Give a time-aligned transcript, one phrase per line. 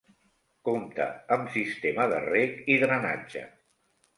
[0.69, 1.05] Compta
[1.35, 3.45] amb sistema de rec i drenatge.